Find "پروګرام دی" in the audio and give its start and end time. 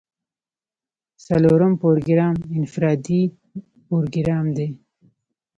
3.85-4.67